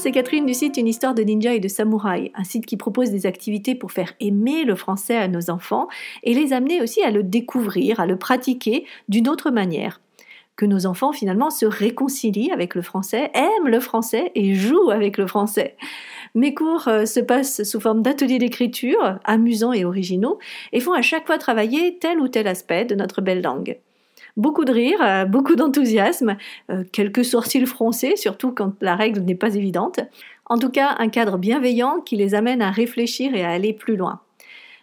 [0.00, 3.10] c'est Catherine du site Une histoire de ninja et de samouraï, un site qui propose
[3.10, 5.88] des activités pour faire aimer le français à nos enfants
[6.22, 10.00] et les amener aussi à le découvrir, à le pratiquer d'une autre manière.
[10.56, 15.18] Que nos enfants finalement se réconcilient avec le français, aiment le français et jouent avec
[15.18, 15.76] le français.
[16.34, 20.38] Mes cours euh, se passent sous forme d'ateliers d'écriture, amusants et originaux,
[20.72, 23.76] et font à chaque fois travailler tel ou tel aspect de notre belle langue.
[24.36, 26.36] Beaucoup de rire, euh, beaucoup d'enthousiasme,
[26.70, 30.00] euh, quelques sourcils froncés, surtout quand la règle n'est pas évidente.
[30.46, 33.96] En tout cas, un cadre bienveillant qui les amène à réfléchir et à aller plus
[33.96, 34.20] loin.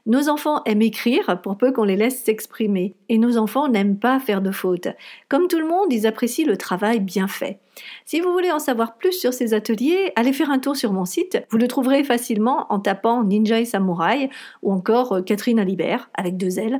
[0.07, 4.21] Nos enfants aiment écrire pour peu qu'on les laisse s'exprimer, et nos enfants n'aiment pas
[4.21, 4.87] faire de fautes.
[5.27, 7.59] Comme tout le monde, ils apprécient le travail bien fait.
[8.05, 11.03] Si vous voulez en savoir plus sur ces ateliers, allez faire un tour sur mon
[11.03, 11.45] site.
[11.49, 14.29] Vous le trouverez facilement en tapant Ninja et Samouraï
[14.63, 16.79] ou encore Catherine Alibert avec deux L.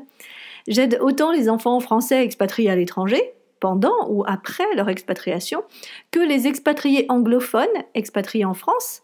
[0.68, 5.64] J'aide autant les enfants français expatriés à l'étranger, pendant ou après leur expatriation,
[6.12, 9.04] que les expatriés anglophones expatriés en France.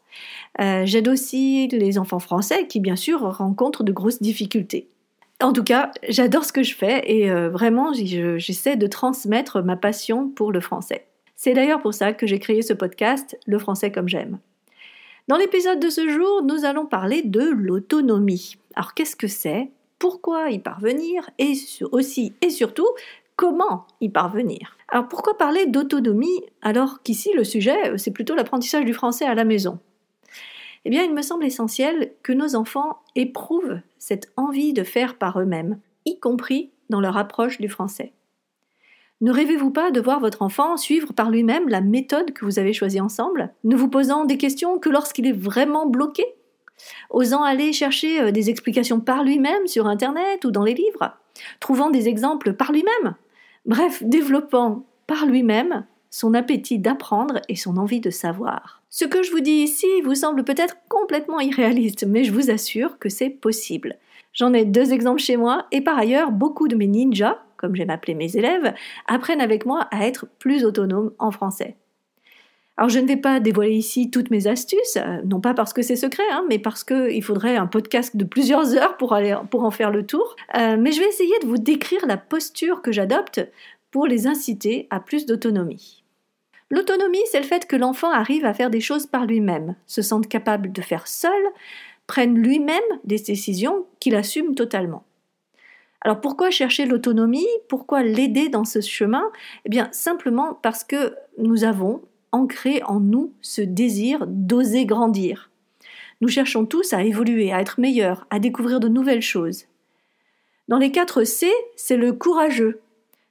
[0.61, 4.89] Euh, j'aide aussi les enfants français qui, bien sûr, rencontrent de grosses difficultés.
[5.41, 9.75] En tout cas, j'adore ce que je fais et euh, vraiment, j'essaie de transmettre ma
[9.75, 11.07] passion pour le français.
[11.35, 14.39] C'est d'ailleurs pour ça que j'ai créé ce podcast, Le français comme j'aime.
[15.27, 18.57] Dans l'épisode de ce jour, nous allons parler de l'autonomie.
[18.75, 19.69] Alors qu'est-ce que c'est?
[20.03, 21.53] Pourquoi y parvenir et
[21.93, 22.89] aussi et surtout
[23.37, 24.75] comment y parvenir.
[24.89, 29.45] Alors pourquoi parler d'autonomie alors qu'ici le sujet c'est plutôt l'apprentissage du français à la
[29.45, 29.79] maison?
[30.83, 35.39] Eh bien il me semble essentiel que nos enfants éprouvent cette envie de faire par
[35.39, 38.11] eux-mêmes, y compris dans leur approche du français.
[39.21, 42.73] Ne rêvez-vous pas de voir votre enfant suivre par lui-même la méthode que vous avez
[42.73, 46.25] choisie ensemble, ne vous posant des questions que lorsqu'il est vraiment bloqué?
[47.09, 51.17] Osant aller chercher euh, des explications par lui-même sur Internet ou dans les livres,
[51.59, 53.15] trouvant des exemples par lui-même,
[53.65, 58.83] bref, développant par lui-même son appétit d'apprendre et son envie de savoir.
[58.89, 62.99] Ce que je vous dis ici vous semble peut-être complètement irréaliste, mais je vous assure
[62.99, 63.97] que c'est possible.
[64.33, 67.89] J'en ai deux exemples chez moi, et par ailleurs, beaucoup de mes ninjas, comme j'aime
[67.89, 68.73] appeler mes élèves,
[69.07, 71.77] apprennent avec moi à être plus autonomes en français.
[72.75, 75.83] Alors je ne vais pas dévoiler ici toutes mes astuces, euh, non pas parce que
[75.83, 79.63] c'est secret, hein, mais parce qu'il faudrait un podcast de plusieurs heures pour, aller, pour
[79.63, 80.35] en faire le tour.
[80.57, 83.47] Euh, mais je vais essayer de vous décrire la posture que j'adopte
[83.91, 86.03] pour les inciter à plus d'autonomie.
[86.71, 90.27] L'autonomie, c'est le fait que l'enfant arrive à faire des choses par lui-même, se sente
[90.27, 91.43] capable de faire seul,
[92.07, 95.03] prenne lui-même des décisions qu'il assume totalement.
[96.01, 97.47] Alors pourquoi chercher l'autonomie?
[97.69, 99.23] Pourquoi l'aider dans ce chemin?
[99.65, 102.01] Eh bien simplement parce que nous avons
[102.33, 105.49] ancré en nous ce désir d'oser grandir.
[106.19, 109.65] Nous cherchons tous à évoluer, à être meilleurs, à découvrir de nouvelles choses.
[110.67, 112.81] Dans les 4 C, c'est le courageux.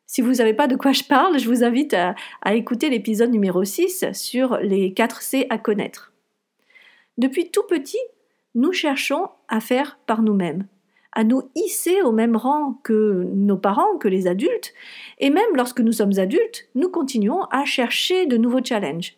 [0.06, 2.90] Si vous ne savez pas de quoi je parle, je vous invite à, à écouter
[2.90, 6.12] l'épisode numéro 6 sur les 4 C à connaître.
[7.18, 8.00] Depuis tout petit,
[8.54, 10.66] nous cherchons à faire par nous-mêmes
[11.12, 14.72] à nous hisser au même rang que nos parents, que les adultes,
[15.18, 19.16] et même lorsque nous sommes adultes, nous continuons à chercher de nouveaux challenges.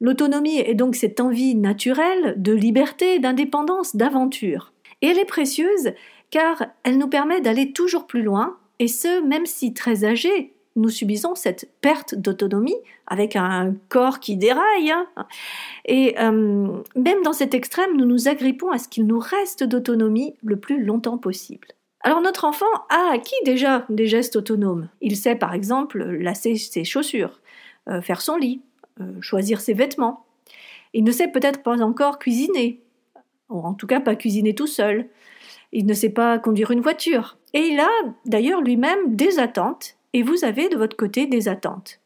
[0.00, 4.72] L'autonomie est donc cette envie naturelle de liberté, d'indépendance, d'aventure.
[5.02, 5.92] Et elle est précieuse
[6.30, 10.88] car elle nous permet d'aller toujours plus loin, et ce, même si très âgés, nous
[10.88, 14.90] subissons cette perte d'autonomie avec un corps qui déraille.
[14.90, 15.06] Hein.
[15.84, 20.34] Et euh, même dans cet extrême, nous nous agrippons à ce qu'il nous reste d'autonomie
[20.42, 21.68] le plus longtemps possible.
[22.02, 24.88] Alors notre enfant a acquis déjà des gestes autonomes.
[25.00, 27.40] Il sait par exemple lasser ses chaussures,
[27.88, 28.62] euh, faire son lit,
[29.00, 30.24] euh, choisir ses vêtements.
[30.94, 32.80] Il ne sait peut-être pas encore cuisiner,
[33.50, 35.08] ou en tout cas pas cuisiner tout seul.
[35.72, 37.36] Il ne sait pas conduire une voiture.
[37.52, 37.90] Et il a
[38.24, 42.00] d'ailleurs lui-même des attentes et vous avez de votre côté des attentes.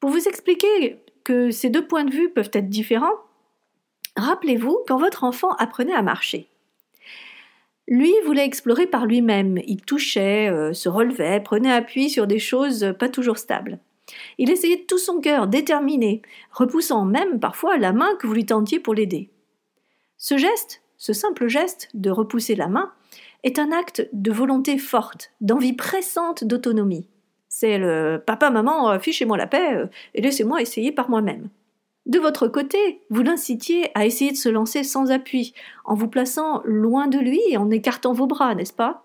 [0.00, 3.18] Pour vous expliquer que ces deux points de vue peuvent être différents,
[4.16, 6.48] rappelez-vous quand votre enfant apprenait à marcher.
[7.86, 12.94] Lui voulait explorer par lui-même, il touchait, euh, se relevait, prenait appui sur des choses
[12.98, 13.78] pas toujours stables.
[14.38, 18.46] Il essayait de tout son cœur, déterminé, repoussant même parfois la main que vous lui
[18.46, 19.28] tendiez pour l'aider.
[20.16, 22.90] Ce geste, ce simple geste de repousser la main,
[23.44, 27.08] est un acte de volonté forte, d'envie pressante d'autonomie.
[27.48, 31.48] C'est le papa, maman, euh, fichez-moi la paix euh, et laissez-moi essayer par moi-même.
[32.06, 35.54] De votre côté, vous l'incitiez à essayer de se lancer sans appui,
[35.84, 39.04] en vous plaçant loin de lui et en écartant vos bras, n'est-ce pas?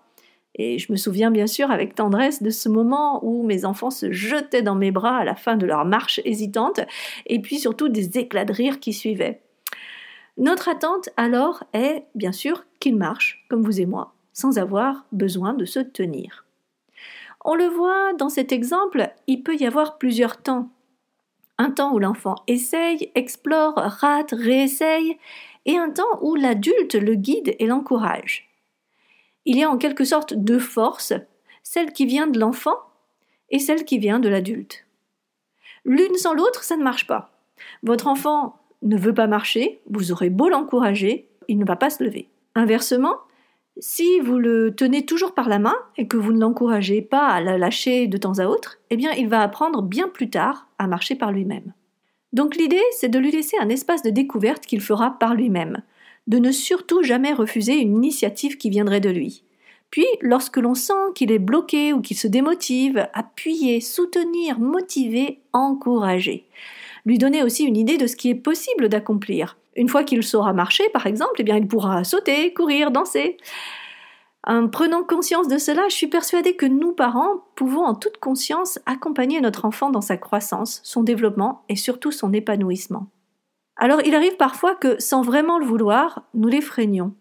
[0.56, 4.10] Et je me souviens bien sûr avec tendresse de ce moment où mes enfants se
[4.10, 6.80] jetaient dans mes bras à la fin de leur marche hésitante,
[7.26, 9.42] et puis surtout des éclats de rire qui suivaient.
[10.36, 15.52] Notre attente alors est, bien sûr, qu'ils marchent, comme vous et moi, sans avoir besoin
[15.52, 16.46] de se tenir.
[17.44, 20.68] On le voit dans cet exemple, il peut y avoir plusieurs temps.
[21.58, 25.18] Un temps où l'enfant essaye, explore, rate, réessaye,
[25.66, 28.48] et un temps où l'adulte le guide et l'encourage.
[29.44, 31.14] Il y a en quelque sorte deux forces,
[31.64, 32.78] celle qui vient de l'enfant
[33.50, 34.86] et celle qui vient de l'adulte.
[35.84, 37.32] L'une sans l'autre, ça ne marche pas.
[37.82, 42.04] Votre enfant ne veut pas marcher, vous aurez beau l'encourager, il ne va pas se
[42.04, 42.28] lever.
[42.54, 43.16] Inversement,
[43.80, 47.40] si vous le tenez toujours par la main et que vous ne l'encouragez pas à
[47.40, 50.86] la lâcher de temps à autre, eh bien il va apprendre bien plus tard à
[50.86, 51.72] marcher par lui-même.
[52.32, 55.82] Donc l'idée, c'est de lui laisser un espace de découverte qu'il fera par lui-même,
[56.26, 59.44] de ne surtout jamais refuser une initiative qui viendrait de lui.
[59.90, 66.44] Puis, lorsque l'on sent qu'il est bloqué ou qu'il se démotive, appuyer, soutenir, motiver, encourager.
[67.04, 69.56] Lui donner aussi une idée de ce qui est possible d'accomplir.
[69.76, 73.36] Une fois qu'il saura marcher, par exemple, eh bien, il pourra sauter, courir, danser.
[74.44, 78.78] En prenant conscience de cela, je suis persuadée que nous, parents, pouvons en toute conscience
[78.86, 83.08] accompagner notre enfant dans sa croissance, son développement et surtout son épanouissement.
[83.76, 87.14] Alors il arrive parfois que, sans vraiment le vouloir, nous les freinions.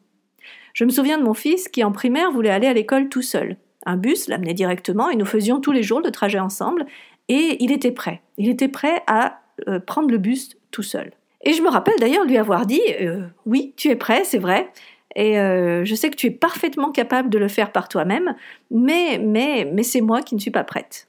[0.74, 3.58] Je me souviens de mon fils qui, en primaire, voulait aller à l'école tout seul.
[3.86, 6.86] Un bus l'amenait directement et nous faisions tous les jours le trajet ensemble
[7.30, 8.22] et il était prêt.
[8.38, 11.12] Il était prêt à euh, prendre le bus tout seul.
[11.44, 14.70] Et je me rappelle d'ailleurs lui avoir dit euh, Oui, tu es prêt, c'est vrai,
[15.16, 18.36] et euh, je sais que tu es parfaitement capable de le faire par toi-même,
[18.70, 21.08] mais, mais, mais c'est moi qui ne suis pas prête.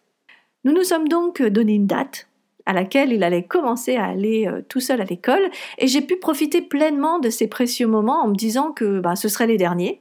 [0.65, 2.29] Nous nous sommes donc donné une date
[2.67, 6.63] à laquelle il allait commencer à aller tout seul à l'école, et j'ai pu profiter
[6.63, 10.01] pleinement de ces précieux moments en me disant que bah, ce seraient les derniers,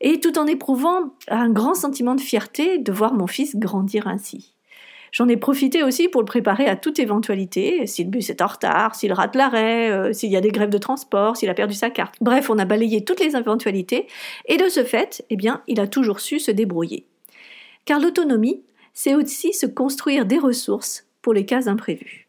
[0.00, 4.54] et tout en éprouvant un grand sentiment de fierté de voir mon fils grandir ainsi.
[5.12, 8.46] J'en ai profité aussi pour le préparer à toute éventualité, si le bus est en
[8.46, 11.74] retard, s'il rate l'arrêt, euh, s'il y a des grèves de transport, s'il a perdu
[11.74, 12.14] sa carte.
[12.20, 14.06] Bref, on a balayé toutes les éventualités,
[14.46, 17.06] et de ce fait, eh bien, il a toujours su se débrouiller.
[17.84, 18.62] Car l'autonomie,
[18.94, 22.28] c'est aussi se construire des ressources pour les cas imprévus.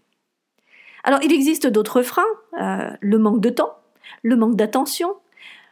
[1.04, 2.24] Alors, il existe d'autres freins,
[2.60, 3.78] euh, le manque de temps,
[4.24, 5.16] le manque d'attention,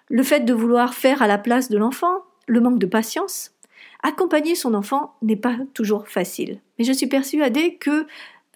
[0.09, 3.51] le fait de vouloir faire à la place de l'enfant, le manque de patience,
[4.03, 6.59] accompagner son enfant n'est pas toujours facile.
[6.77, 8.07] Mais je suis persuadée que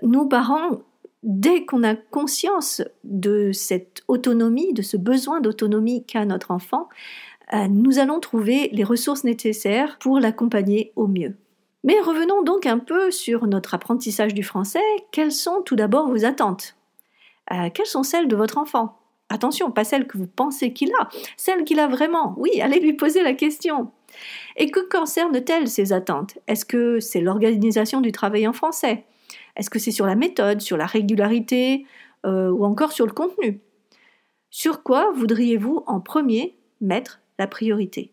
[0.02, 0.82] nos parents,
[1.24, 6.90] dès qu'on a conscience de cette autonomie, de ce besoin d'autonomie qu'a notre enfant,
[7.54, 11.36] euh, nous allons trouver les ressources nécessaires pour l'accompagner au mieux.
[11.84, 14.80] Mais revenons donc un peu sur notre apprentissage du français.
[15.12, 16.76] Quelles sont tout d'abord vos attentes?
[17.52, 18.98] Euh, Quelles sont celles de votre enfant?
[19.30, 22.36] Attention, pas celles que vous pensez qu'il a, celles qu'il a vraiment.
[22.38, 23.92] Oui, allez lui poser la question.
[24.56, 26.38] Et que concernent-elles ces attentes?
[26.48, 29.06] Est-ce que c'est l'organisation du travail en français?
[29.56, 31.86] Est-ce que c'est sur la méthode, sur la régularité
[32.26, 33.62] euh, ou encore sur le contenu?
[34.50, 38.12] Sur quoi voudriez-vous en premier mettre la priorité?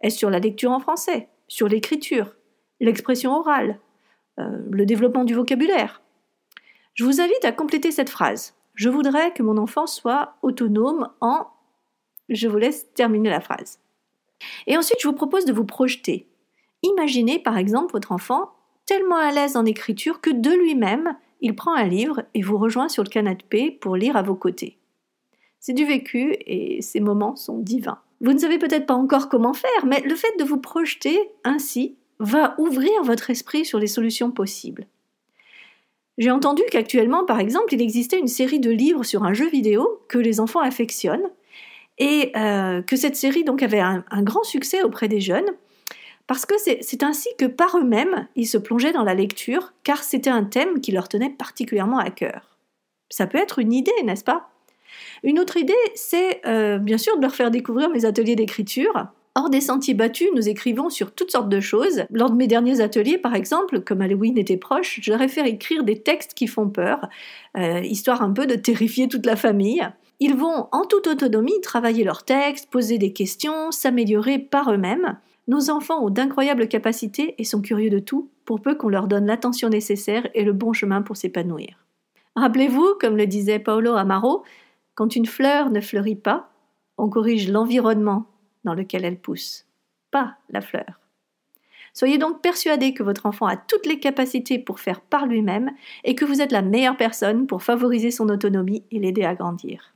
[0.00, 2.34] Est-ce sur la lecture en français Sur l'écriture
[2.80, 3.78] L'expression orale
[4.40, 6.02] euh, Le développement du vocabulaire?
[6.94, 8.54] Je vous invite à compléter cette phrase.
[8.74, 11.46] Je voudrais que mon enfant soit autonome en...
[12.28, 13.78] Je vous laisse terminer la phrase.
[14.66, 16.28] Et ensuite, je vous propose de vous projeter.
[16.82, 18.50] Imaginez par exemple votre enfant
[18.86, 22.88] tellement à l'aise en écriture que de lui-même, il prend un livre et vous rejoint
[22.88, 24.78] sur le canapé pour lire à vos côtés.
[25.60, 28.00] C'est du vécu et ces moments sont divins.
[28.20, 31.96] Vous ne savez peut-être pas encore comment faire, mais le fait de vous projeter ainsi
[32.18, 34.86] va ouvrir votre esprit sur les solutions possibles.
[36.18, 40.02] J'ai entendu qu'actuellement, par exemple, il existait une série de livres sur un jeu vidéo
[40.08, 41.30] que les enfants affectionnent
[42.02, 45.46] et euh, que cette série donc avait un, grand succès auprès des jeunes
[46.26, 50.30] parce que c'est ainsi que par eux-mêmes ils se plongeaient dans la lecture car c'était
[50.30, 52.58] un thème qui leur tenait particulièrement à cœur.
[53.08, 54.50] Ça peut être une idée, n'est-ce pas?
[55.22, 59.06] Une autre idée, c'est euh, bien sûr de leur faire découvrir mes ateliers d'écriture.
[59.34, 62.04] Hors des sentiers battus, nous écrivons sur toutes sortes de choses.
[62.10, 66.02] Lors de mes derniers ateliers, par exemple, comme Halloween était proche, ai fait écrire des
[66.02, 67.08] textes qui font peur,
[67.56, 69.88] euh, histoire un peu de terrifier toute la famille.
[70.20, 75.18] Ils vont en toute autonomie travailler leurs textes, poser des questions, s'améliorer par eux-mêmes.
[75.48, 79.26] Nos enfants ont d'incroyables capacités et sont curieux de tout, pour peu qu'on leur donne
[79.26, 81.86] l'attention nécessaire et le bon chemin pour s'épanouir.
[82.36, 84.44] Rappelez-vous, comme le disait Paolo Amaro,
[84.94, 86.50] quand une fleur ne fleurit pas,
[86.98, 88.26] on corrige l'environnement
[88.64, 89.66] dans lequel elle pousse,
[90.10, 91.00] pas la fleur.
[91.94, 95.70] Soyez donc persuadés que votre enfant a toutes les capacités pour faire par lui-même
[96.04, 99.94] et que vous êtes la meilleure personne pour favoriser son autonomie et l'aider à grandir.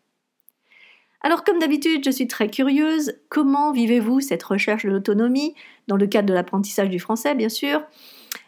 [1.23, 5.55] Alors comme d'habitude, je suis très curieuse, comment vivez-vous cette recherche de l'autonomie,
[5.89, 7.83] dans le cadre de l'apprentissage du français bien sûr?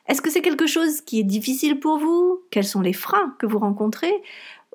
[0.06, 2.42] Est-ce que c'est quelque chose qui est difficile pour vous?
[2.50, 4.12] Quels sont les freins que vous rencontrez?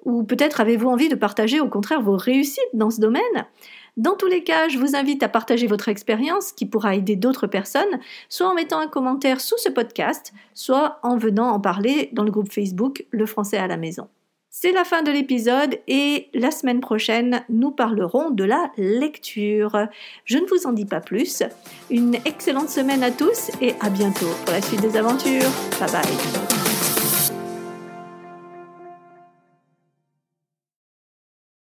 [0.06, 3.46] Ou peut-être avez-vous envie de partager au contraire vos réussites dans ce domaine?
[3.96, 7.46] Dans tous les cas, je vous invite à partager votre expérience qui pourra aider d'autres
[7.46, 12.24] personnes, soit en mettant un commentaire sous ce podcast, soit en venant en parler dans
[12.24, 14.08] le groupe Facebook Le français à la maison.
[14.56, 19.88] C'est la fin de l'épisode et la semaine prochaine, nous parlerons de la lecture.
[20.26, 21.42] Je ne vous en dis pas plus.
[21.90, 25.50] Une excellente semaine à tous et à bientôt pour la suite des aventures.
[25.80, 26.63] Bye bye.